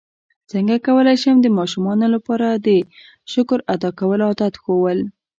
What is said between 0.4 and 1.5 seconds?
څنګه کولی شم د